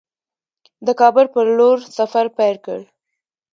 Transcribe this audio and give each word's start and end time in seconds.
د 0.85 0.87
کابل 1.01 1.25
پر 1.33 1.45
لور 1.57 1.77
سفر 1.97 2.25
پیل 2.37 2.57
کړ. 2.65 2.79